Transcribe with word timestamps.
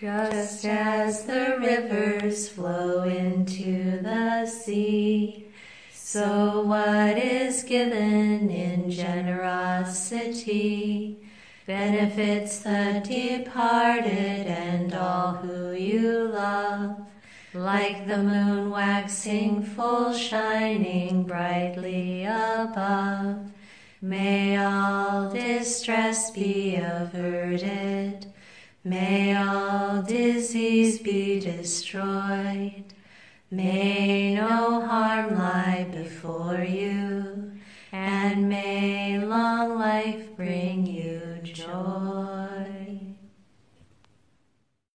Just 0.00 0.64
as 0.64 1.24
the 1.24 1.58
rivers 1.60 2.48
flow 2.48 3.02
into 3.02 4.00
the 4.00 4.46
sea, 4.46 5.44
so 5.92 6.62
what 6.62 7.18
is 7.18 7.64
given 7.64 8.48
in 8.48 8.90
generosity 8.90 10.38
benefits 11.66 12.60
the 12.60 13.02
departed 13.04 14.46
and 14.46 14.94
all 14.94 15.34
who 15.34 15.72
you 15.72 16.28
love. 16.28 16.96
Like 17.52 18.06
the 18.06 18.22
moon 18.22 18.70
waxing 18.70 19.62
full, 19.62 20.14
shining 20.14 21.24
brightly 21.24 22.24
above, 22.24 23.52
may 24.00 24.56
all 24.56 25.30
distress 25.30 26.30
be 26.30 26.76
averted, 26.76 27.99
may 28.84 29.36
all 29.36 30.02
disease 30.02 30.98
be 30.98 31.38
destroyed, 31.40 32.84
may 33.50 34.34
no 34.34 34.80
harm 34.86 35.36
lie 35.36 35.86
before 35.92 36.62
you, 36.62 37.52
and 37.92 38.48
may 38.48 39.18
long 39.18 39.78
life 39.78 40.34
bring 40.36 40.86
you 40.86 41.20
joy. 41.42 42.79